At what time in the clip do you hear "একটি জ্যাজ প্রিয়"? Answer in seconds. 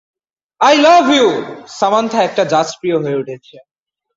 2.23-2.97